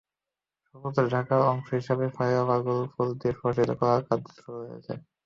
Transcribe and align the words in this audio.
সবুজ 0.65 0.97
ঢাকার 1.11 1.41
অংশ 1.51 1.67
হিসেবে 1.79 2.05
ফ্লাইওভারগুলো 2.15 2.81
ফুল 2.93 3.09
দিয়ে 3.19 3.33
সুশোভিত 3.35 3.69
করার 3.79 4.01
কাজ 4.07 4.21
শুরু 4.35 4.59
হয়েছে। 4.61 4.93